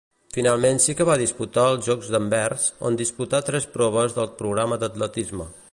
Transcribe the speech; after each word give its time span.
Finalment 0.35 0.79
sí 0.85 0.95
que 1.01 1.05
va 1.09 1.17
disputar 1.21 1.65
els 1.73 1.89
Jocs 1.89 2.09
d'Anvers, 2.15 2.67
on 2.91 2.99
disputà 3.03 3.45
tres 3.53 3.69
proves 3.77 4.17
del 4.21 4.33
programa 4.43 4.83
d'atletisme. 4.85 5.51